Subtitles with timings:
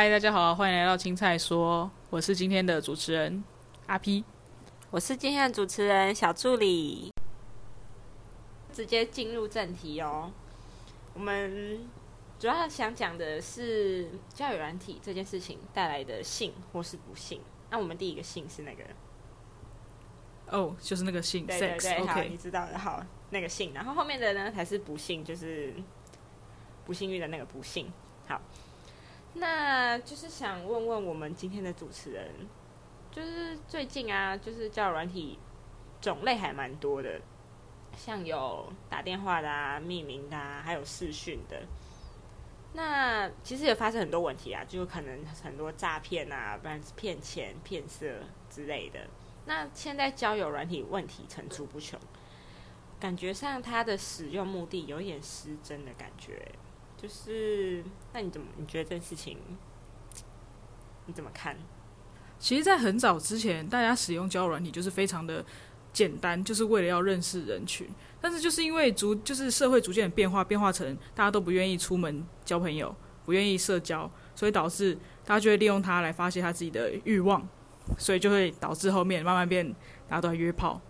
[0.00, 3.42] 嗨，大家好，欢迎来到青菜说，我是今天的主持人
[3.88, 4.24] 阿 P。
[4.92, 7.12] 我是今天的主持人小助理，
[8.72, 10.30] 直接进入正题哦。
[11.14, 11.80] 我们
[12.38, 17.40] 主要想讲的是教育软体这件事情带来的幸或是不幸。
[17.68, 18.84] 那我们第一个幸是那个，
[20.56, 25.74] 哦，就是那个幸对对 sex，对，好，OK，你知道的，好，那个幸，然后后面的呢才是不幸，就是
[26.84, 27.92] 不幸运的那个不幸。
[28.28, 28.40] 好，
[29.34, 32.28] 那就是想问问我们今天的主持人，
[33.10, 35.38] 就是最近啊，就是交友软体
[36.00, 37.20] 种类还蛮多的，
[37.96, 41.62] 像有打电话的啊、匿名的啊，还有视讯的。
[42.72, 48.06] 那其实也发生很多问题啊，就可能很多诈骗啊，不然是骗钱、骗色
[48.50, 49.00] 之类的。
[49.46, 51.98] 那现在交友软体问题层出不穷，
[53.00, 56.50] 感觉上它的使用目的有一点失真的感觉。
[57.00, 59.38] 就是，那你怎么你觉得这件事情
[61.06, 61.56] 你怎么看？
[62.40, 65.44] 其实，在很早之前，大家使用交友软体就是非常的
[65.92, 67.88] 简单，就是为了要认识人群。
[68.20, 77.46] 但是，就是因为逐就是社会逐渐的变化，变化成大家都不愿意出门交朋友，不愿意社交，所以导致大家就会利用它来发泄他自己的欲望，
[77.96, 79.68] 所以就会导致后面慢慢变
[80.08, 80.80] 大家都在约炮。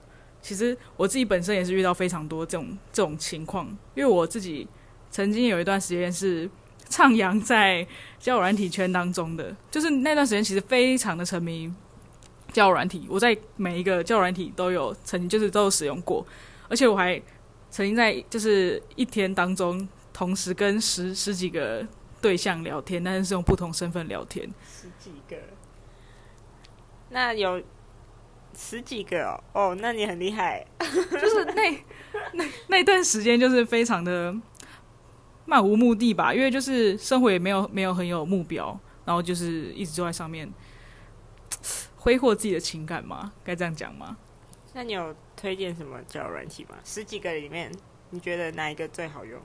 [0.41, 4.69] 其实我自己本身也是遇到非常多这种这种情况，因为我自己
[5.11, 6.49] 曾经有一段时间是
[6.89, 7.87] 徜徉在
[8.19, 11.73] 交友软体圈当中的，就是那段时间其实非常的沉迷
[12.53, 16.27] 交友软体，我在每一个交友软体都有曾经就是都有使用过，
[16.69, 17.21] 而且我还
[17.71, 21.87] 曾经在就是一天当中同时跟十十几个
[22.21, 24.49] 对象聊天，但是是用不同身份聊天。
[24.67, 25.37] 十几个？
[27.11, 27.63] 那有
[28.57, 30.67] 十几个哦，哦，那你很厉害。
[30.81, 31.85] 就是那
[32.33, 34.35] 那那段时间就是非常的
[35.49, 40.47] 漫无目的吧，因为就是生活也没有没有很有目标，然后就是一直坐在上面
[41.97, 44.19] 挥霍自己的情感嘛，该这样讲吗？
[44.75, 46.77] 那你有推荐什么交友软体吗？
[46.85, 47.73] 十几个里面，
[48.11, 49.41] 你觉得哪一个最好用？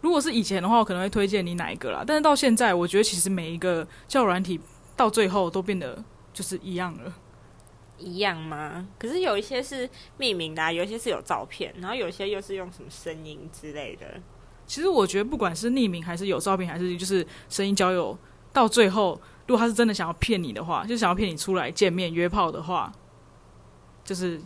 [0.00, 2.04] 如果是以前的话，我可能会推荐你哪一个啦。
[2.06, 4.60] 但是到现在，我觉得其实每一个交友软体
[4.96, 7.12] 到最后都变得就是一样了。
[7.98, 8.86] 一样吗？
[8.96, 9.90] 可是有一些是
[10.20, 14.06] 匿名的、啊，有一些是有照片，然后有些又是用什么声音之类的。
[14.68, 18.16] 其实我觉得，不管是匿名还是有照片，还是就是声音交友，
[18.52, 22.92] 到最后，如果他是真的想要骗你的话，就想要骗你出来见面约炮的话，
[24.04, 24.40] 就是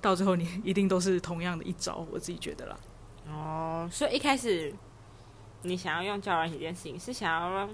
[0.00, 2.04] 到最后你一定都是同样的一招。
[2.10, 2.76] 我自己觉得啦。
[3.28, 4.74] 哦，所以一开始
[5.62, 7.68] 你想要用交友软体这件事情，是想要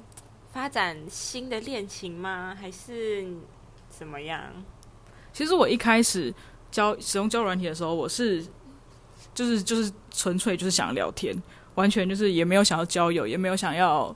[0.53, 2.55] 发展新的恋情吗？
[2.61, 3.27] 还是
[3.89, 4.43] 怎么样？
[5.33, 6.35] 其实我一开始
[6.71, 8.45] 交使用交友软体的时候，我是
[9.35, 11.35] 就是就是纯粹就是想聊天，
[11.75, 14.15] 完全就是也没有想要交友，也没有想要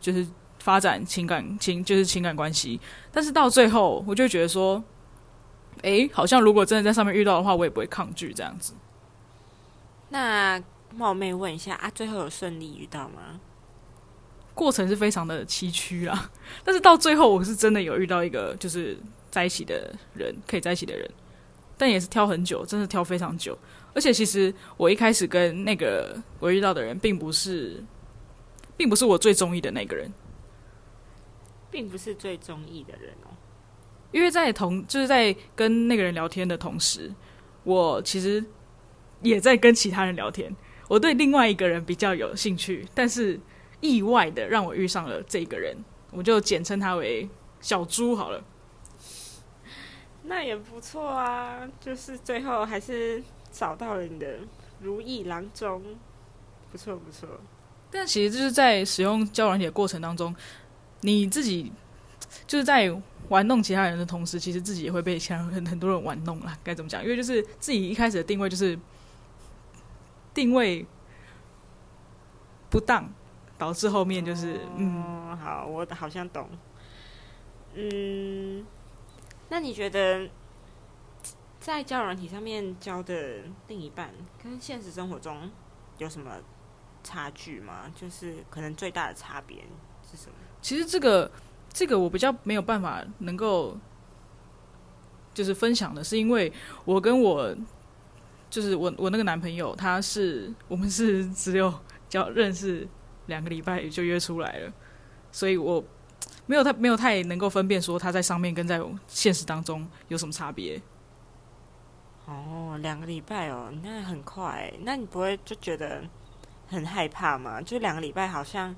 [0.00, 0.26] 就是
[0.58, 2.80] 发展情感情就是情感关系。
[3.12, 4.82] 但是到最后，我就觉得说，
[5.82, 8.74] 诶，好像如果真的在上面遇到的话，我也不会抗拒这样子。
[10.10, 10.62] 那
[10.96, 13.40] 冒昧问一下啊，最后有顺利遇到吗？
[14.52, 16.30] 过程是非常的崎岖啦，
[16.64, 18.98] 但是到最后我是真的有遇到一个就是
[19.30, 21.08] 在一起的人，可以在一起的人，
[21.80, 23.56] 但也是挑很久，真的挑非常久。
[23.94, 27.82] 而且其实我一开始跟那个我遇到的人，并不是，
[28.76, 30.12] 并不是我最中意的那个人，
[31.70, 33.32] 并不是最中意的人哦。
[34.12, 37.10] 因为在同就是在跟那个人聊天的同时，
[37.64, 38.44] 我其实
[39.22, 40.54] 也在跟其他人聊天。
[40.86, 43.40] 我对另外一个人比较有兴趣，但是
[43.80, 45.74] 意外的让我遇上了这个人，
[46.10, 47.26] 我就简称他为
[47.62, 48.44] 小猪好了。
[50.30, 53.20] 那也不错啊，就是最后还是
[53.50, 54.36] 找到了你的
[54.80, 55.82] 如意郎中，
[56.70, 57.28] 不错不错。
[57.90, 60.32] 但其实就是在使用交友软体的过程当中，
[61.00, 61.72] 你自己
[62.46, 62.96] 就是在
[63.28, 66.56] 玩弄其他人的同时，其实自己也会被其他人很很多人玩弄啦。
[66.62, 67.02] 该怎么讲？
[67.02, 68.78] 因为就是自己一开始的定位就是
[70.32, 70.86] 定位
[72.70, 73.12] 不当，
[73.58, 76.48] 导致后面就是、嗯，哦，好，我好像懂。
[77.74, 78.64] 嗯，
[79.50, 80.30] 那你觉得
[81.58, 84.10] 在交友软体上面交的另一半，
[84.42, 85.50] 跟现实生活中
[85.98, 86.36] 有什么
[87.02, 87.92] 差距吗？
[87.94, 89.58] 就是可能最大的差别
[90.10, 90.34] 是什么？
[90.62, 91.30] 其实这个
[91.72, 93.76] 这个我比较没有办法能够
[95.34, 96.52] 就是分享的，是因为
[96.84, 97.54] 我跟我
[98.48, 101.72] 就是我我那个男朋友，他是我们是 只有
[102.08, 102.86] 交认识
[103.26, 104.72] 两个礼拜就约出来了，
[105.32, 105.84] 所以我
[106.50, 110.82] 没有太没有太能够分辨说他在上面跟在现实当中有什么差别。
[112.26, 114.72] 哦，两个礼拜哦，那很快。
[114.80, 116.02] 那你不会就觉得
[116.66, 117.62] 很害怕吗？
[117.62, 118.74] 就两个礼拜好像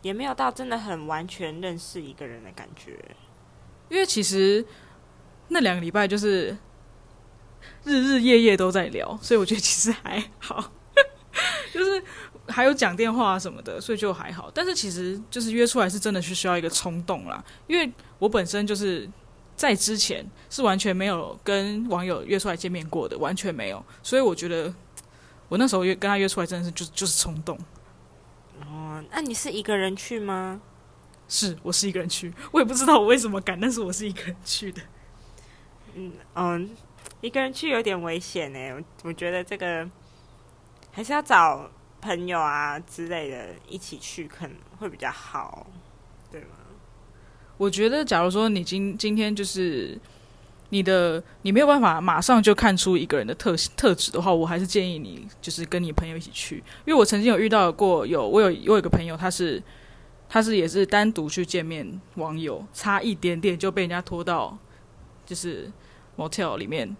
[0.00, 2.96] 也没有到真的很完全认识一个人的感觉。
[3.88, 4.64] 因为其实
[5.48, 6.56] 那两个礼拜就是
[7.82, 10.70] 日日夜夜都在聊，所以我觉得其实还好，
[11.74, 12.00] 就是
[12.48, 14.50] 还有讲电话什么的，所以就还好。
[14.54, 19.08] 但是其实就是约出来是真的是需要一个冲动啦，因为我本身就是
[19.56, 24.72] 在之前是完全没有跟网友约出来见面过的，完全没有，所以我觉得
[25.48, 27.58] 我那时候约跟他约出来真的是就就是冲动。
[28.60, 30.60] 哦，那你是一个人去吗？
[31.28, 34.80] 是我是一个人去，我也不知道我为什么敢，但是我是一个人去的。
[35.94, 36.70] 嗯嗯，
[37.20, 38.58] 一个人去有点危险呢。
[39.02, 39.88] 我我觉得这个
[40.92, 41.68] 还是要找
[42.06, 45.66] 朋友啊之类的一起去，可能会比较好，
[46.30, 46.48] 对吗？
[47.56, 49.98] 我觉得，假如说你今今天就是
[50.68, 56.56] 你的，你没有办法马上就看出一个人的特特质的话，我还是建议你就是跟你朋友一起去，
[56.86, 59.62] 因为我曾经有遇到过，有我有我有个朋友，他是。
[60.28, 64.58] 他是也是单独去见面网友，差一点点就被人家拖到
[65.24, 65.70] 就是
[66.16, 66.96] motel 里面，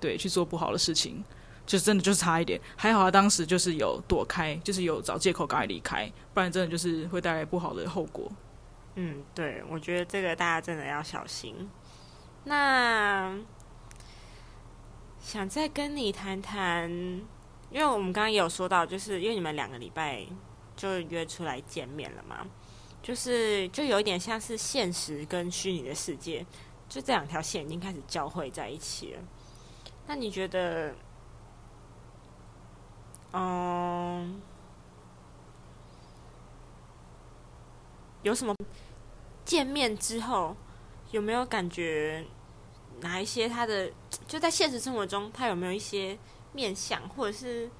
[0.00, 1.22] 对，去做不好的事情，
[1.68, 2.60] 就真的就是差一点。
[2.74, 8.28] 还好他当时就是有躲开，就是有找借口赶快离开，不然真的就是会带来不好的后果。
[8.96, 11.70] 嗯，对，我觉得这个大家真的要小心。
[12.44, 13.38] 那
[15.20, 16.90] 想再跟你谈谈，
[17.70, 20.26] 因为我们刚刚也有说到，就是因为你们两个礼拜。
[20.78, 22.46] 就约出来见面了嘛，
[23.02, 26.46] 就是就有一点像是现实跟虚拟的世界，
[26.88, 29.20] 就这两条线已经开始交汇在一起了。
[30.06, 30.94] 那你觉得，
[33.32, 34.40] 嗯，
[38.22, 38.54] 有什么
[39.44, 40.56] 见面之后
[41.10, 42.24] 有没有感觉
[43.00, 43.90] 哪一些他的
[44.26, 46.18] 就在现实生活中他有没有一些
[46.52, 47.70] 面相，或者是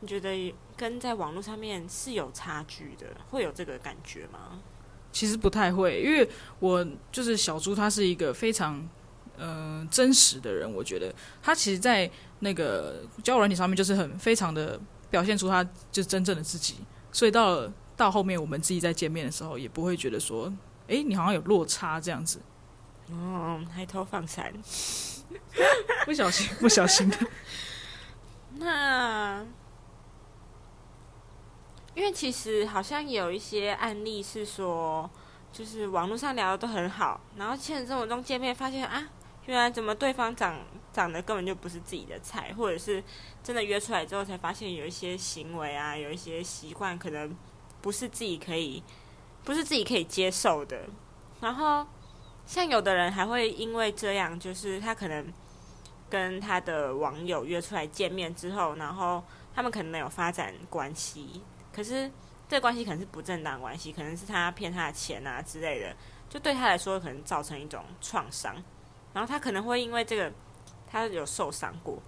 [0.00, 0.54] 你觉得？
[0.76, 4.58] 跟在网络上面是有差距的，会有这个感觉吗？
[5.12, 6.26] 其实不太会，因为
[6.58, 8.88] 我就是小猪，他是一个非常
[9.40, 10.70] 呃真实的人。
[10.70, 12.08] 我觉得他其实，在
[12.40, 14.78] 那个交友软体上面，就是很非常的
[15.08, 16.76] 表现出他就是真正的自己。
[17.10, 20.52] 所以到了到后面，我们自己在见面的时候，也不会觉得说，
[20.86, 22.40] 哎，你好像有落差这样子。
[23.10, 24.52] 哦，抬头放闪，
[26.04, 27.16] 不小心， 不小心的。
[28.58, 29.44] 那。
[31.92, 35.10] 因为其实好像有一些案例是说，
[35.52, 39.06] 就是网络上聊的都很好，然后现实生活中见面发现啊，
[39.46, 40.58] 原来怎么对方长
[40.92, 43.02] 长得根本就不是自己的菜，或者是
[43.42, 47.34] 真的约出来之后才发现有一些行为啊，有一些习惯可能
[47.80, 48.82] 不是自己可以，
[49.44, 50.82] 不是自己可以接受的。
[51.40, 51.86] 然后
[52.46, 55.26] 像有的人还会因为这样，就是他可能
[56.08, 61.42] 跟他的网友约出来见面之后，然后他们可能有发展关系。
[61.72, 62.10] 可是
[62.48, 65.96] 这关系可能是不正当关系，可能是他骗他的钱啊之类的，
[66.28, 68.54] 就对他来说可能造成一种创伤。
[69.12, 70.32] 然后他可能会因为这个，
[70.86, 72.02] 他有受伤过，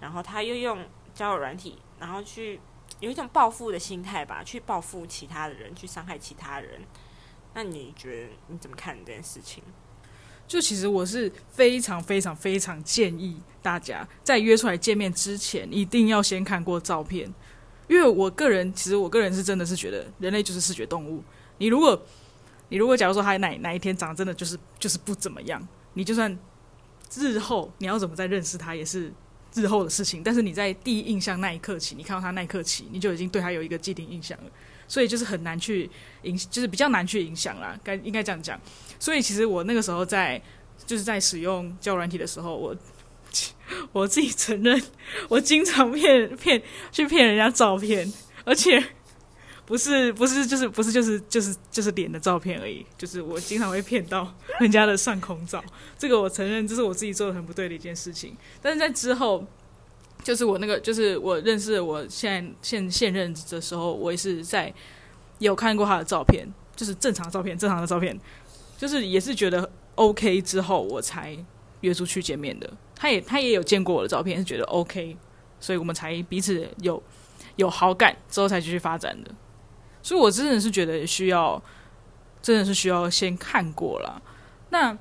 [0.00, 2.60] 然后他又用交友软体，然后去
[3.00, 6.80] 有一种报复的心态吧，去报复其他的人，去伤害其他人。
[7.54, 9.62] 那你觉得你怎么看这件事情？
[10.46, 17.32] 就其实我是非常非常非常建议大家在约出来见面之前，一定要先看过照片。
[17.86, 21.22] 因为我个人，其实我个人是真的是觉得人类就是视觉动物。
[21.58, 22.00] 你如果，
[22.68, 25.60] 你如果假如说他哪哪一天长得真的就是就是不怎么样，
[25.94, 26.38] 你就算
[27.14, 29.12] 日后你要怎么再认识他也是
[29.54, 30.22] 日后的事情。
[30.22, 34.50] 但是你在第一印象那一刻起，你看到他那一刻起，你就已经对他有一个既定印象了，
[34.88, 35.90] 所以就是很难去
[36.22, 37.78] 影，就是比较难去影响啦。
[37.82, 38.60] 该应该这样讲。
[38.98, 40.40] 所以其实我那个时候在
[40.86, 42.76] 就是在使用交软体的时候，我。
[43.92, 44.82] 我自己承认，
[45.28, 48.12] 我经常骗骗去 骗人家照片，
[48.44, 48.84] 而且
[49.70, 55.62] 不是不是就是不是就是就是就是脸的照片而已，就是我经常会骗到人家的上空照。
[55.96, 58.36] 这个我承认，这是我自己做的很不对的一件事情。
[58.60, 59.46] 但是在之后，
[60.24, 64.74] 就是我那个就是我认识我现在现现任的时候，我也是在
[65.38, 68.18] 有看过他的照片，就是正常照片，正常的照片，
[68.76, 71.38] 就是也是觉得 OK 之后，我才
[71.82, 72.68] 约出去见面的。
[72.96, 75.16] 他也他也有见过我的照片，是觉得 OK，
[75.60, 77.00] 所以我们才彼此有
[77.54, 79.30] 有好感，之后才继续发展的。
[80.02, 81.62] 所以我真的是觉得需要，
[82.42, 84.20] 真的是需要先看过了。
[84.70, 84.96] 那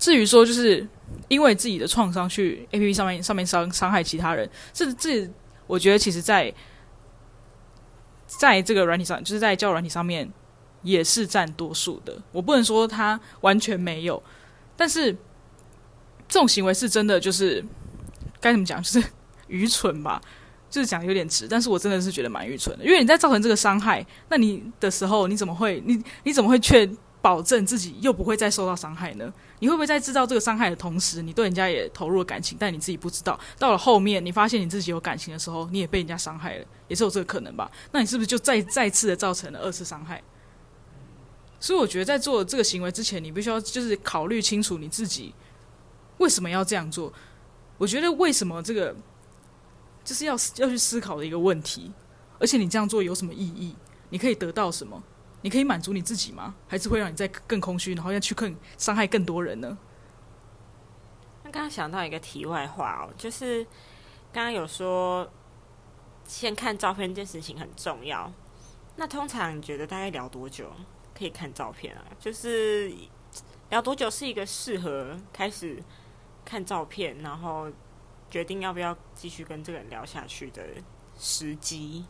[0.00, 0.86] 至于说，就是
[1.28, 5.30] 因为自己的创伤去 APP 上面上面伤伤害其他人，这这，
[5.66, 6.52] 我觉得其实在
[8.26, 10.30] 在这个软体上，就是在教软体上面
[10.82, 12.16] 也是占多数的。
[12.32, 14.22] 我不能说他完全没有，
[14.76, 15.16] 但是。
[16.28, 17.64] 这种行为是真的，就是
[18.40, 19.08] 该怎么讲，就是
[19.46, 20.20] 愚蠢吧。
[20.76, 26.86] 就是讲有点直，但是我真的是觉得蛮愚蠢的，因为你在造成这个伤害，那你的时候你怎么会你你怎么会确
[27.22, 29.32] 保证自己又不会再受到伤害呢？
[29.60, 37.70] 你会不会在制造这个伤害的同时，你对人家也投入了感情，但你自己不知道，到了后面你发现你自己有感情的时候，你也被人家伤害了，也是有这个可能吧？
[37.92, 40.22] 那你是不是就再再次的造成了二次伤害？
[41.58, 45.32] 所以我觉得在做这个行为之前，你必须要就是考虑清楚你自己
[46.18, 47.10] 为什么要这样做。
[47.78, 48.94] 我觉得为什么这个
[50.06, 51.92] 就是要要去思考的一个问题，
[52.38, 53.76] 而且你这样做有什么意义？
[54.08, 55.02] 你可以得到什么？
[55.42, 56.54] 你可以满足你自己吗？
[56.68, 59.76] 还是会让你再更空虚，然后要去更伤害更多人呢？
[61.42, 63.64] 那刚刚想到一个题外话哦，就是
[64.32, 65.28] 刚刚有说
[66.24, 68.32] 先看照片这件事情很重要。
[68.94, 70.72] 那通常你觉得大概聊多久
[71.18, 72.04] 可以看照片啊？
[72.20, 72.92] 就是
[73.70, 75.82] 聊多久是一个适合开始
[76.44, 77.68] 看照片，然后
[78.30, 80.62] 决定要不要继续跟这个人聊下去的
[81.18, 82.04] 时机？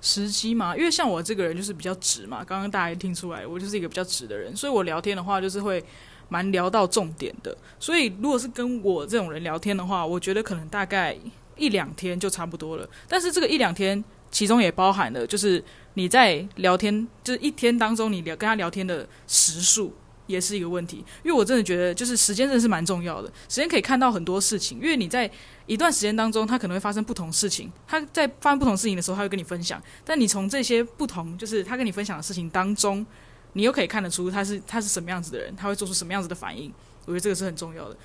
[0.00, 5.82] 时机嘛，因为像我这个人就是比较直嘛，刚刚大家听出来，我就是一个比较直的人，所以我聊天的话就是会
[6.28, 7.56] 蛮聊到重点的。
[7.80, 11.16] 所以如果是跟我这种人聊天的话，我觉得可能大概
[11.56, 12.88] 一两天就差不多了。
[13.08, 19.94] 但是这个一两天，其中也包含了就是你在聊天，就是一天当中你聊跟他聊天的时数。
[20.26, 23.28] 也是一个问题，因为我真的觉得，就是时间真的是蛮重要的。
[23.48, 25.30] 时间可以看到很多事情，因为你在
[25.66, 27.70] 一段时间当中，他可能会发生不同事情。
[27.86, 29.82] 他在发生不同事情的时候，他会跟你分享。
[30.04, 33.04] 但你从这些不同，就是他跟你分享的事情当中，
[33.52, 36.72] 你又可以看得出他是他是什么样子的人，他会做出什么样子的反应。
[37.04, 37.96] 我觉得这个是很重要的。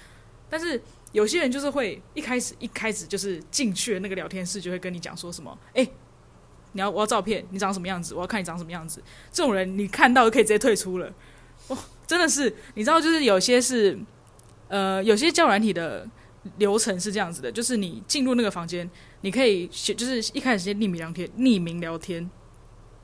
[0.49, 5.87] 但是有些人就是会一开始一开始就是进去的那个聊天室，就会跟你讲说什么：“哎，
[6.73, 8.13] 你要我要照片，你长什么样子？
[8.13, 9.01] 我要看你长什么样子。”
[9.31, 11.11] 这种人你看到就可以直接退出了。
[12.07, 13.97] 真的是，你知道，就是有些是，
[14.67, 16.05] 呃，有些教软体的
[16.57, 18.89] 流程是这样子的，就是你进入那个房间，
[19.21, 22.29] 你可以选，就是一开始先匿名聊天，匿名聊天，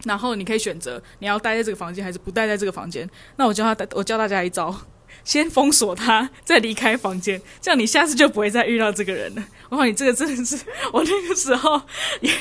[0.04, 3.10] 然后你可以选择你要待在这个房间还是不待在这个房间。
[3.38, 4.76] 那我教他，我教大家一招，
[5.24, 9.44] 先封锁他，再离开房间，这样你下次就不会再遇到这个人了。
[9.70, 10.58] 哇，你这个真的是，
[10.92, 11.82] 我那个时候
[12.22, 12.32] 也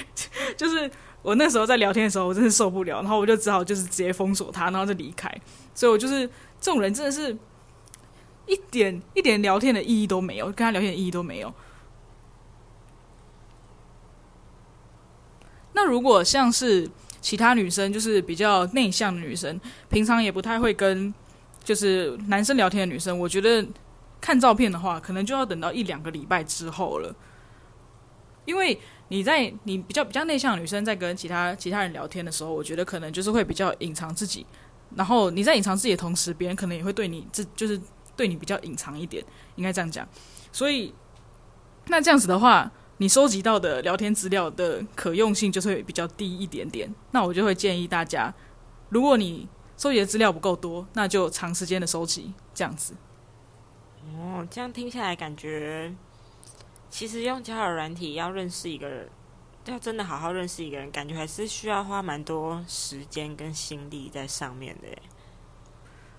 [0.56, 0.90] 就是
[1.22, 5.32] 我那时候在聊天的时候，我真是受不了，然后我就只好就是直接封锁他，然后就离开。
[5.76, 6.28] 所以我就是。
[6.58, 7.36] 这种人真的是
[8.46, 11.52] 一点一点聊天的意义都没有，跟他聊天的意义都没有。
[15.74, 16.90] 那如果像是
[17.20, 21.12] 其他女生，就是比较内向的女生，平常也不太会跟
[21.62, 23.64] 就是男生聊天的女生，我觉得
[24.18, 27.14] 看照片的话，可能就要等到一两个礼拜之后了。
[28.46, 28.76] 因为
[29.08, 34.44] 你在你比较比较内向的女生在跟其他其他人聊天的时候，我觉得可能就是会比较隐藏自己。
[34.94, 37.80] 然后你在隐藏自己的同时，别人可能也会对你，这就是
[38.16, 39.24] 对你比较隐藏一点，
[39.56, 40.06] 应该这样讲。
[40.52, 40.94] 所以，
[41.88, 46.94] 那这样子的话，你收集到的聊天资料的可用性就会比较低一点点。
[47.10, 48.32] 那我就会建议大家，
[48.88, 52.94] 如果你收集的资料不够多，那就长时间的收集这样子。
[54.14, 55.92] 哦，这样听下来感觉，
[56.88, 59.08] 其实用交友软体要认识一个人。
[59.72, 64.88] 要真的好好认识一个人，感觉还是需要花蛮多时间跟心力在上面的。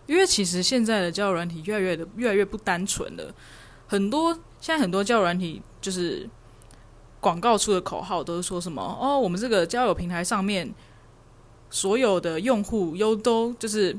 [0.06, 3.34] 因为其实现在的交友软体越来越的越来越不单纯了，
[3.88, 6.30] 很多现在很多交友软体就是
[7.20, 10.74] 广告出的口号都是说什么哦，我们这个交友平台上面
[11.70, 13.98] 所有的用户优都就是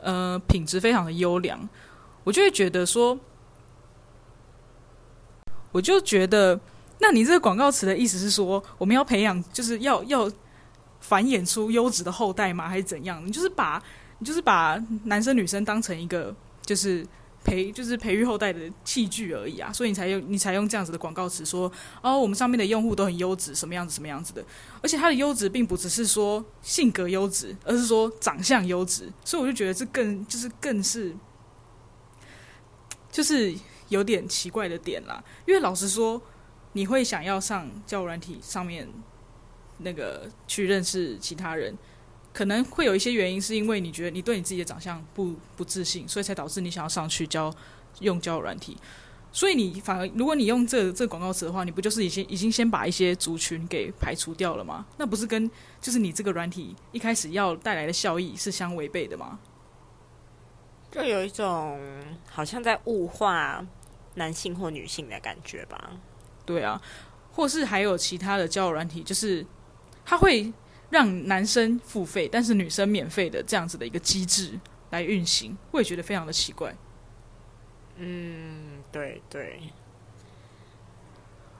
[0.00, 1.68] 呃品质非常的优良，
[2.24, 3.18] 我就会觉得说，
[5.72, 6.60] 我就觉得。
[7.00, 10.30] 那你这个广告词的意思是说，我们要培养，就是要要
[11.00, 12.68] 繁衍出优质的后代吗？
[12.68, 13.24] 还是怎样？
[13.26, 13.82] 你就是把，
[14.20, 17.06] 你就是把男生女生当成一个就是
[17.44, 19.70] 培，就是培育后代的器具而已啊！
[19.70, 21.70] 所以你才用，你才用这样子的广告词说，
[22.00, 24.42] 哦，我们上面的用户都很优质，什么样子，什么样子的。
[24.80, 29.12] 而且他的优质并不只是说性格优质，而是说长相优质。
[29.24, 31.14] 所以我就觉得这更就是更是，
[33.12, 33.54] 就是
[33.90, 35.22] 有点奇怪的点啦。
[35.44, 36.22] 因为老实说。
[36.74, 38.86] 你会想要上交友软体上面
[39.78, 41.76] 那个去认识其他人，
[42.32, 47.52] 可能会有一些原因，是因为你觉得你对你自己的长相不不自信，所以才导致你想要上去交
[48.00, 48.76] 用交友软体。
[49.32, 54.86] 所以你反而如果你用这这广告词的话，你不就是已经已经先把一些族群给排除掉了吗？
[54.96, 55.50] 那不是跟
[55.80, 59.40] 就是你这个软体一开始要带来的效益是相违背的吗？
[60.92, 61.80] 就有一种
[62.30, 63.66] 好像在物化
[64.14, 65.90] 男性或女性的感觉吧。
[66.44, 66.80] 对啊，
[67.32, 69.44] 或是还有其他的交友软体，就是
[70.04, 70.52] 它会
[70.90, 74.58] 让男生付费，但是女生免费的这样子的一个机制
[74.90, 76.74] 来运行，我也觉得非常的奇怪。
[77.96, 79.60] 嗯，对对。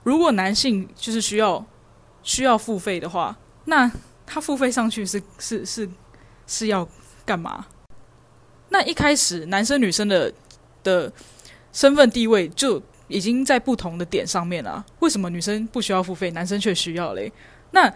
[0.03, 1.65] 如果男性就是需要
[2.21, 3.91] 需要付费的话，那
[4.25, 5.89] 他付费上去是是是
[6.45, 6.87] 是要
[7.25, 7.65] 干嘛？
[8.69, 10.31] 那一开始男生女生的
[10.83, 11.11] 的
[11.71, 14.85] 身份地位就已经在不同的点上面了。
[14.99, 17.31] 为什么女生不需要付费，男生却需要嘞？
[17.71, 17.91] 那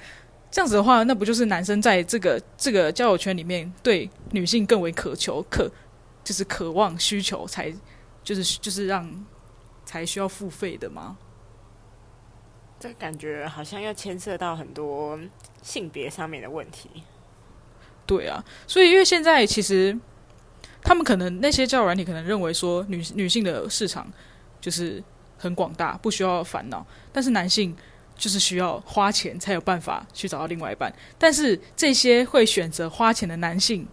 [0.52, 5.70] 这样子的话，那不就是男生在这个这个交友圈里面对女性更为渴求、渴
[6.24, 7.74] 就是渴望、需求，才
[8.24, 9.26] 就是就是让
[9.86, 11.18] 才需要付费的吗？
[12.80, 15.20] 这感觉好像要牵涉到很多
[15.62, 16.90] 性别上面的问题。
[18.06, 19.96] 对啊，所以因为现在其实
[20.82, 24.12] 他们可能那些交友软体可能认为说女女性的市场
[24.60, 25.04] 就是
[25.38, 27.76] 很广大，不需要烦恼，但是男性
[28.16, 30.94] 就是需要花钱才有办法去找到另外一半。
[31.18, 33.88] 但是这些会选择花钱的男性，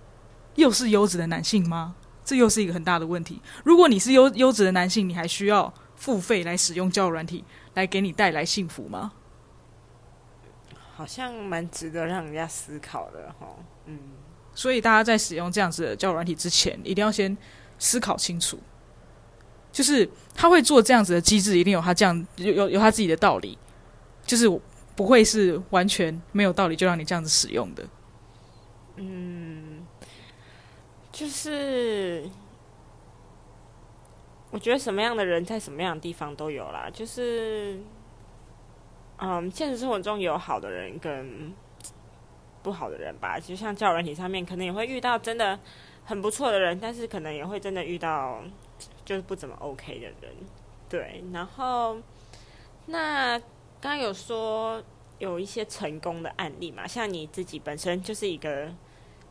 [0.56, 1.94] 又是优质的男性吗？
[2.24, 3.40] 这又是一个很大的问题。
[3.62, 7.44] 如果你是优优质的男性，你还需要付费来使用交友软体？
[7.74, 9.12] 来给你带来幸福吗？
[10.94, 13.46] 好像蛮值得让人家思考的哈。
[13.84, 13.98] 嗯，
[14.54, 17.36] 所以大家在使用这样子的交友软体之前，一定要先
[17.78, 18.58] 思考清楚。
[19.76, 23.58] 就是他会做这样子的机制，一定有他这样有有有他自己的道理，
[24.24, 24.48] 就是
[24.94, 27.84] 不会是完全没有道理就让你这样子使用的。
[28.96, 29.86] 嗯，
[31.12, 32.26] 就是。
[34.52, 37.78] 我觉得什么样的人在什么样的地方都有啦，就是，
[39.18, 41.52] 嗯，现实生活中有好的人跟
[42.62, 43.38] 不好的人吧。
[43.38, 45.58] 就像教人体上面，可能也会遇到真的
[46.04, 48.40] 很不错的人，但是可能也会真的遇到
[49.06, 50.36] 就是不怎么 OK 的人。
[50.90, 51.96] 对，然后
[52.84, 53.38] 那
[53.80, 54.82] 刚刚有说
[55.18, 58.66] 有一些成功的案例嘛，像你自己本身就是一个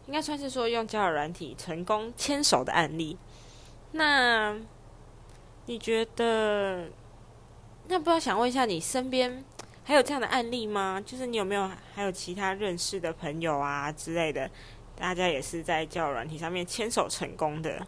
[0.08, 3.16] 应该算是说用交友软体成功牵手的案例，
[3.92, 4.58] 那。
[5.68, 6.88] 你觉得？
[7.88, 9.44] 那不知道想问一下，你身边
[9.84, 11.02] 还有这样的案例吗？
[11.04, 14.48] 就是你有没有还有其他认识的朋友啊之类的，
[14.96, 17.84] 大家也是在交友软体上面牵手成功的？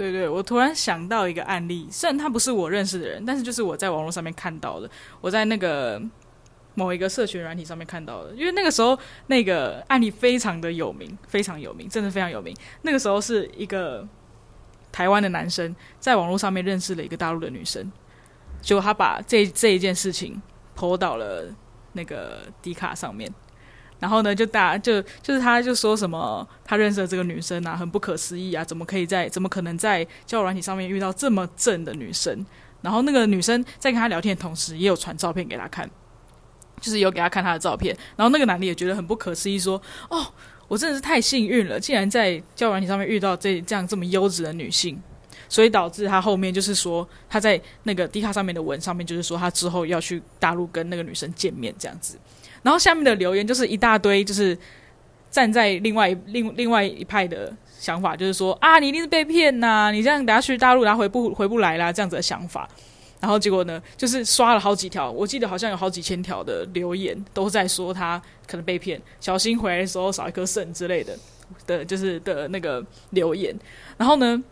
[0.00, 4.88] 对对，我突然想到一个案例，虽然他不是我认识的人，但是就是我在网络上面看到的，
[5.20, 6.00] 我在那个
[6.74, 12.56] 某一个社群软体上面看到的，因为那个时候那个案例非常的有名，非常有名，真的非常有名。
[12.82, 14.06] 那个时候是一个。
[14.92, 17.92] 台湾的男生在网络上面认识了一个大陆的女生，
[18.60, 20.42] 结果他把这这一件事情
[20.74, 21.44] 泼到了
[21.92, 23.32] 那个迪卡上面，
[24.00, 32.44] 然后呢，就大就就是他就说什么他认识了这个女生啊，很不可思议啊，怎么可以在怎么可能在交友软体上面遇到这么正的女生？
[32.82, 35.88] 然后那个女生在跟他聊天的同时，也有传照片给他看，
[36.80, 40.26] 就是有给他看他的照片，然后那个男的也觉得很不可思议，说哦。
[40.70, 44.96] 我真的是太幸运了，竟然在交友软体上面遇到这这样这么优质的女性，
[45.48, 52.16] 所以导致他后面就是说他在那个 D 卡上面的文上面就是说他之后要去大陆跟那个女生见面这样子，
[52.62, 54.56] 然后下面的留言就是一大堆，就是
[55.30, 62.68] 站在另外另另外一派的想法，就是说啊，你一定是被骗呐，你这样等下去大陆然后回不回不来啦，这样子的想法。
[63.20, 71.14] 然后结果呢，就是刷了好几条，我记得好像有好几千条的留言都在说他可能被骗，小心回来的时候少一颗肾之类的
[71.66, 73.54] 的，就是的那个留言。
[73.98, 74.42] 然后呢，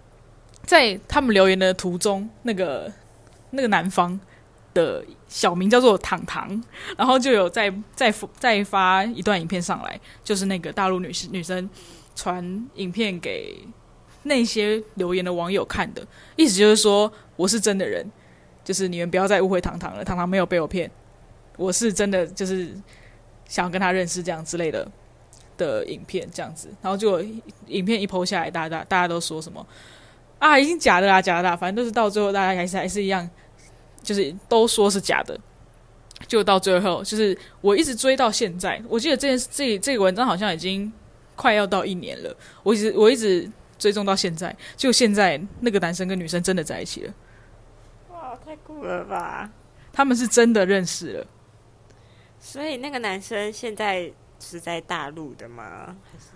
[0.64, 2.92] 在他们留言的途中，那个
[3.52, 4.20] 那个男方
[4.78, 6.62] 的小名叫做糖糖，
[6.96, 11.68] 然后就有再再再发一段影片上来，就是那个大陆女士女生
[12.14, 12.42] 传
[12.74, 13.58] 影片给
[14.22, 18.06] 那些留言的网友看的，意思就是说我是真的人。
[18.64, 20.90] 就是你们不要再误会糖糖了，糖糖没有被我骗，
[21.56, 22.68] 我是真的就是
[23.46, 24.86] 想要跟他认识这样之类的
[25.56, 27.18] 的影片这样子，然后就
[27.68, 29.66] 影片一剖下来，大家大家都说什么
[30.38, 33.26] 啊，已经假的啦，假的，啦，反正都是到最后大家还是还是一样，
[34.02, 35.38] 就是都说是假的，
[36.26, 40.92] 就到最后就是我一直追到现在，我记得这件这这个文章好像已经
[41.36, 47.14] 快要到一年了，我一直我一直追踪到现在，就现在那个男生跟女生真的在一起了。
[48.10, 49.50] 哇太酷了吧！
[49.92, 51.26] 他们是真的认识了，
[52.38, 55.96] 所以那个男生现在是在大陆的吗？
[56.10, 56.26] 还是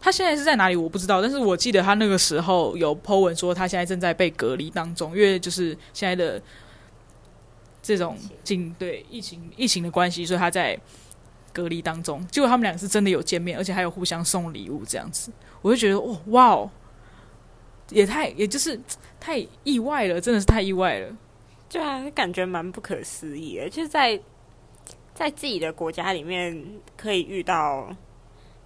[0.00, 0.74] 他现在是在哪里？
[0.74, 1.22] 我不知道。
[1.22, 6.42] 但是我记得他那个时候有 po 文说，他现在正在被隔离当中，因为就是现在的
[7.82, 10.78] 这种境对疫情疫情的关系，所以他在
[11.52, 12.26] 隔离当中。
[12.28, 16.70] 结果他们两个是真的有见面，而且还有互相送礼物这样子，我就觉得哇，哇哦，
[17.90, 18.80] 也太也就是
[19.20, 21.16] 太意外了，真的是太意外了。
[21.68, 24.20] 就还是感觉蛮不可思议的，就是在
[25.14, 26.64] 在自己的国家里面
[26.96, 27.88] 可以遇到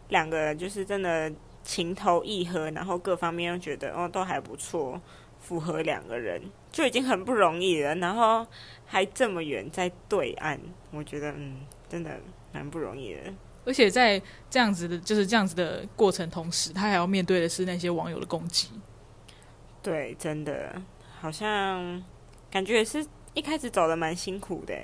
[0.09, 5.01] 两个，就是真的情投意合，然后各方面又觉得哦都还不错，
[5.39, 7.95] 符合两个人就已经很不容易了。
[7.95, 8.45] 然后
[8.87, 10.59] 还这么远在对岸，
[10.91, 11.57] 我觉得嗯，
[11.89, 12.19] 真的
[12.53, 13.21] 蛮不容易的。
[13.65, 18.71] 而且在这样子的，就是这样子的过程同时，他还要面对的是那些网友的攻击。
[19.83, 20.81] 对，真的
[21.19, 22.03] 好像
[22.51, 24.75] 感觉也是一开始走的蛮辛苦的。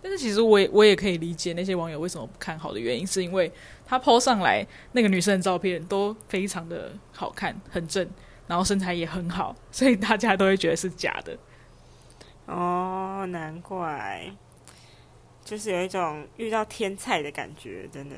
[0.00, 3.50] 但是其实我也我也可以理解那些网友为什么不看好的原因，是因为
[3.84, 8.08] 他 PO 上来那个女生的照片都非常的好看，很正，
[8.46, 11.36] 然后身材也很好，所以大家都会觉得是假的。
[12.48, 14.34] 哦，难怪。
[15.44, 18.16] 就是有一种遇到天才的感觉，真的。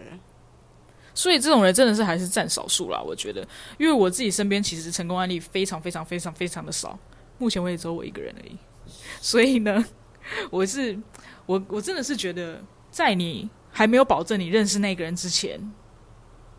[1.14, 3.46] 所以这种人真的是还是占少数啦，我觉得。
[3.78, 6.98] 因为我自己身边其实成功案例非常非常非常非常的少，
[7.38, 8.56] 目前为止只有我一个人而已。
[9.20, 9.84] 所以呢，
[10.50, 10.98] 我是
[11.46, 15.60] 我我真的是觉得，在你还没有保证你认识那个人之前，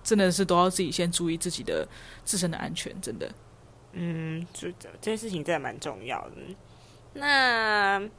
[0.03, 1.88] 真的是都要自己先注意自己的
[2.23, 3.29] 自身的安全，真的。
[3.93, 6.36] 嗯，就这件事情真的蛮重要的。
[7.13, 8.10] 那。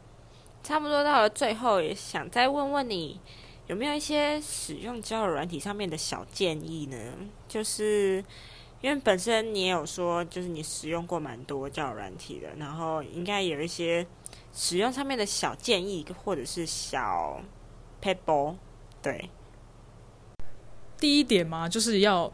[0.65, 3.19] 差不多到了最后，也想再问问你，
[3.67, 6.97] 有没有一些使用交友软体上面的小建议呢？
[7.49, 8.25] 就是
[8.81, 14.07] 因为本身你也有说，就是你使用过蛮多交友软体的，然后应该有一些
[14.53, 17.43] 使用上面的小建议，或者是小
[18.01, 18.55] pebble。
[19.03, 19.31] 对，
[20.97, 22.33] 第一点嘛，就是要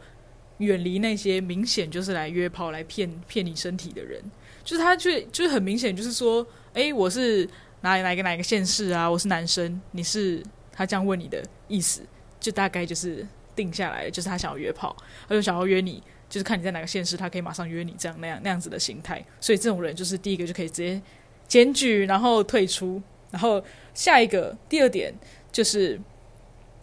[0.59, 4.23] 远离那些明显就是来约炮、来骗骗你身体的人。
[4.69, 7.49] 就是他，就就是很明显，就是说，哎，我是。
[7.81, 9.09] 哪里哪个哪个县市啊？
[9.09, 12.01] 我是男生，你是他这样问你的意思，
[12.37, 14.93] 就大概就是定下来，就是他想要约炮，
[15.29, 19.25] 他就想要约你，就是看你在哪个县市，他可以马上约你，这样那样那样子的心态。
[19.39, 21.01] 所以这种人就是第一个就可以直接
[21.47, 23.01] 检举，然后退出。
[23.31, 25.13] 然后下一个第二点
[25.49, 25.97] 就是，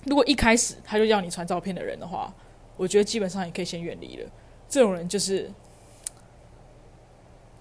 [0.06, 2.34] 如果一开始他就要你传照片的人的话，
[2.78, 4.30] 我觉得基本上也可以先远离了。
[4.66, 5.52] 这种人就是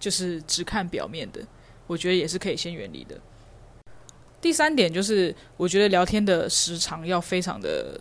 [0.05, 1.41] 就是只看表面的。
[1.87, 3.19] 我觉得也是可以先远离的。
[4.39, 7.99] 第三点就是，我觉得聊天的时长要非常的、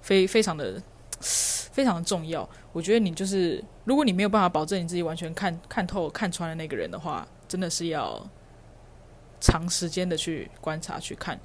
[0.00, 0.80] 非非常的、
[1.20, 2.48] 非常的重要。
[2.72, 8.24] 我觉得你就是，如果你没有办法保证你自己完全看看透、看穿了那个人的话，真的是要
[9.40, 11.36] 长时间的去观察、去看。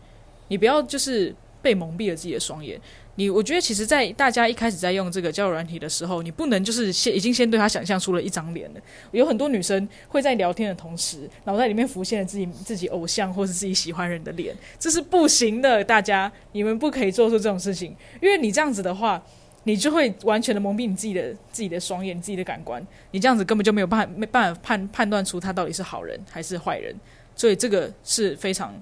[0.49, 2.79] 你不要就是被蒙蔽了自己的双眼。
[3.15, 8.79] 你我觉得，其实，在大家一开始在用这个交友软体的时候，你不能就是先已经先对他想象出了一张脸了。
[9.11, 15.83] 有很多女生会在聊天的同时，脑袋里面浮现了自己自己偶像或是自己喜欢人的脸，这是不行的。
[15.83, 19.23] 大家，你们不可以做出这种事情，因为你这样子的话，
[19.65, 22.83] 你就会完全的蒙蔽你自己的自己的双眼、自己的感官。
[23.11, 26.95] 你这样子根本就没有办法没办法判判断出他到底是好人还是坏人，
[27.35, 28.73] 所以这个是非常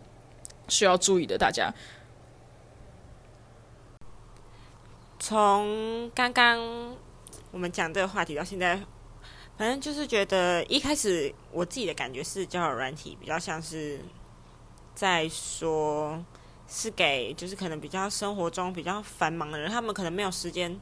[0.70, 1.70] 需要注意的，大家。
[5.22, 6.60] 从刚刚
[7.52, 8.76] 我们讲这个话题到现在，
[9.56, 14.00] 反正就是觉得一开始我自己的感觉是交友软体比较像是
[14.96, 16.20] 在说，
[16.68, 20.76] 是给就是可能比较生活中比较繁忙的人，他们可能没有时间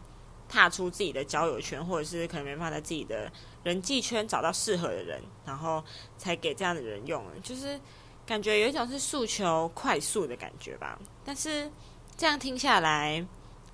[0.47, 3.29] 踏出自己的交友圈，或者是可能没办法在自己的
[3.63, 5.83] 人际圈找到适合的人，然后
[6.17, 7.21] 才给这样的人用。
[7.43, 7.77] 就是
[8.25, 10.97] 感觉有一种是诉求快速的感觉吧。
[11.25, 11.69] 但是
[12.15, 13.27] 这样听下来。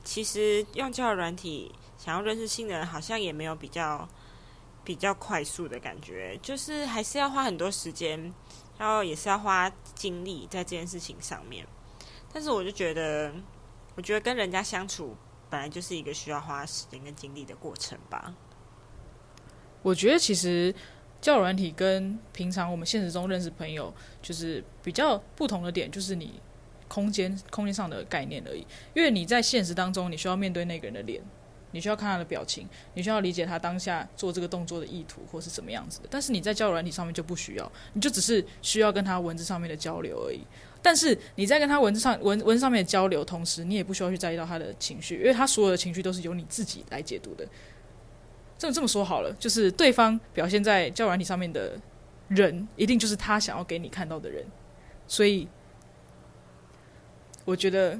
[0.05, 4.07] 其实用交友软体想要认识新的人，好像也没有比较
[4.83, 8.31] 比较快速的感觉，就是还是要花很多时间，
[8.77, 11.65] 然后也是要花精力在这件事情上面。
[12.31, 13.33] 但是我就觉得，
[13.95, 15.17] 我觉得跟人家相处
[15.49, 18.35] 本来就是一个需要花时间跟精力的过程吧。
[19.81, 20.73] 我觉得其实
[21.19, 23.91] 交友软体跟平常我们现实中认识朋友，
[24.21, 26.39] 就是比较不同的点，就是你。
[26.87, 31.21] 空间空间上的概念而已，因为你在现实当中，你需要面对那个人的脸，
[31.71, 36.07] 你需要看他的表情，你需要理解他当下做这个动作的意图或是什么样子的。
[36.09, 40.39] 但是你在交友软体上面就不需要，你就只是需要跟他文字上面的交流而已。
[40.81, 47.45] 但是你在跟他文字上文文字上面的交流同时，你也不需要去在意到他的情绪，因为他所有的情绪都是由你自己来解读的。
[48.57, 51.77] 这么这么说好了，就是对方表现在交友软体上面的
[52.27, 54.45] 人，一定就是他想要给你看到的人，
[55.07, 55.47] 所以。
[57.45, 57.97] 我觉得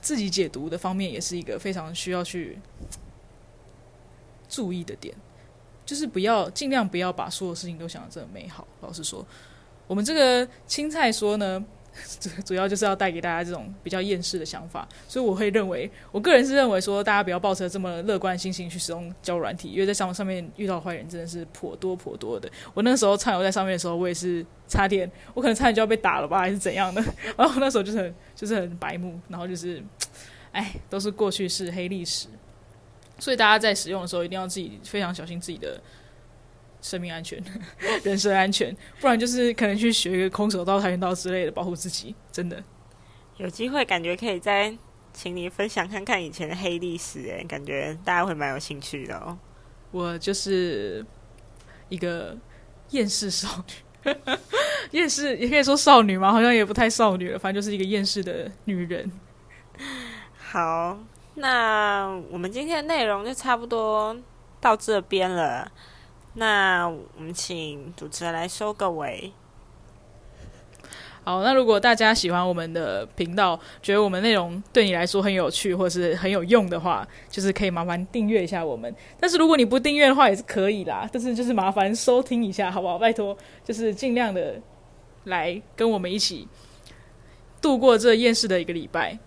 [0.00, 2.58] 自己解读的方面也是一个非常需要去
[4.48, 5.14] 注意的点，
[5.86, 8.66] 就是不要尽量不要把所有事情都想的这么美好。
[8.80, 9.24] 老实说，
[9.86, 11.64] 我们这个青菜说呢。
[12.20, 22.50] 主主要就是要带给大家这种比较厌世的想法，所以我会认为，我个人是认为说，大家不要抱着这么乐观的心情去使用交软体，因为在上上面遇到坏人真的是颇多颇多的。
[22.74, 27.02] 我那时候畅游在上面的时候，我也是差点，我可能差点就要被打了吧，还是怎样的？
[27.38, 29.82] 然后那时候就是就是很白目，然后就是，
[30.52, 32.26] 哎，都是过去式黑历史。
[33.18, 35.80] 所以大家在使用的时候，一定要自己非常小心自己的
[36.84, 37.42] 生命安全、
[38.04, 42.14] 人身安全，不然就是可能去学一个空手道、跆拳道之类的保护自己。
[42.30, 42.62] 真的，
[43.38, 44.76] 有机会感觉可以再
[45.14, 49.38] 请你分享看看以前的黑历史，哎，感觉大家会蛮有兴趣的哦。
[49.92, 51.02] 我就是
[51.88, 52.36] 一个
[52.90, 53.64] 厌世少
[54.04, 54.14] 女，
[54.92, 59.10] 厌世也可以说少女嘛，好像也不太少女了，反正就是一个厌世的女人。
[60.36, 60.98] 好，
[61.36, 64.14] 那我们今天的内容就差不多
[64.60, 65.72] 到这边了。
[66.34, 69.32] 那我们请主持人来收个尾。
[71.24, 78.94] 好，那如果大家喜欢我们的频道，觉得我们内容对你来说很有趣或是很有用的话，就是可以麻烦订阅一下我们。
[79.18, 82.98] 但是如果你不订阅的话也是可以啦，但是就是麻烦收听一下，好不好？
[82.98, 84.60] 拜托，就是尽量的
[85.24, 86.46] 来跟我们一起
[87.62, 89.18] 度过这厌世的一个礼拜。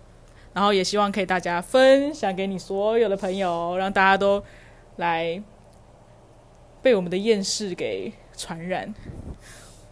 [0.54, 4.42] 然后也希望可以大家分享给你所有的朋友，让大家都
[4.96, 5.40] 来
[6.88, 8.94] 被我们的厌世给传染。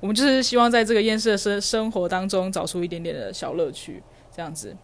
[0.00, 4.02] 我们就是希望在这个厌世的生生活当中找出一点点的小乐趣，
[4.35, 4.74] 这样子。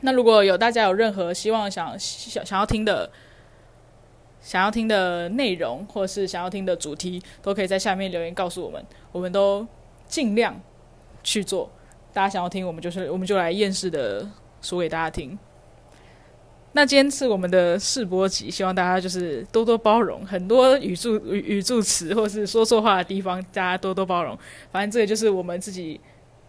[0.00, 3.10] 那如果有大家有任何希望想想想要听的、
[4.40, 9.66] 想要听的内容，或是想要听的主题，都可以在下面留言告诉我们，我们都
[10.08, 10.58] 尽量
[11.22, 11.70] 去做。
[12.14, 14.26] 大家想要听，我们就是我们就来厌世的。
[14.62, 15.38] 说给大家听。
[16.76, 24.38] 那今天是我们的试播集，希望大家就是多多包容，很多语助语助词或是说错话的地方，大家多多包容。
[24.70, 25.98] 反正这个就是我们自己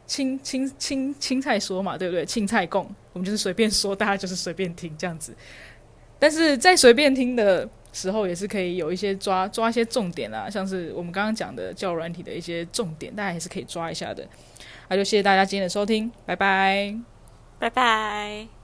[0.06, 2.26] 青青青青菜说嘛，对不对？
[2.26, 5.34] 青菜供，我们就是随便说，大家就是随便听这样子。
[6.20, 14.28] 但是在随便听的时候，也是可以有一些抓抓一些重点啊，像是我们刚刚讲的教软体的一些重点，大家还是可以抓一下的。
[14.90, 16.94] 那就谢谢大家今天的收听，拜拜。
[17.60, 18.57] 拜拜。